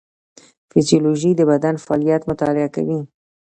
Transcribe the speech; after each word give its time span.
فیزیولوژي 0.71 1.31
د 1.35 1.41
بدن 1.51 1.75
فعالیت 1.85 2.21
مطالعه 2.31 2.69
کوي 2.75 2.99